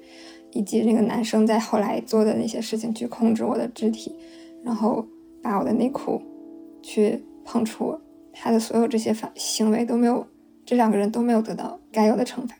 [0.55, 4.15] 以及那个男生在后来做的那些事情，去控制我的肢体，
[4.63, 5.05] 然后
[5.43, 6.23] 把我的内裤
[6.81, 7.99] 去碰触，
[8.33, 10.25] 他的所有这些反行为都没有，
[10.65, 12.57] 这两个人都没有得到该有的惩罚。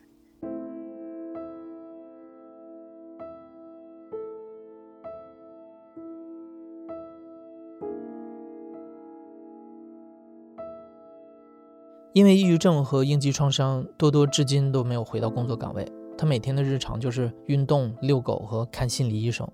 [12.11, 15.85] 因为抑郁症和应激创伤，多多至今都没有回到工作岗位。
[16.17, 19.47] 他每天的日常就是运动、遛狗和看心理医生。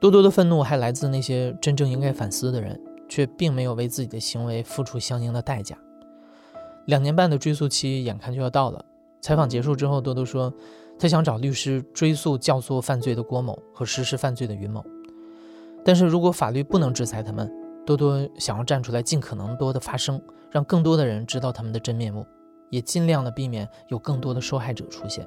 [0.00, 5.76] 多多的愤怒还来自那些真正应该反思的人，却并没有为自己的行为付出相应的代价。
[6.86, 8.84] 两年半的追诉期眼看就要到了。
[9.20, 10.52] 采访结束之后，多多说，
[10.98, 14.82] 他想找律师追诉教唆犯罪的郭某和实施犯罪的云某。
[15.84, 17.52] 但是如果法律不能制裁他们，
[17.84, 20.20] 多多想要站出来，尽可能多的发声，
[20.50, 22.26] 让更多的人知道他们的真面目，
[22.70, 25.26] 也尽量的避免有更多的受害者出现。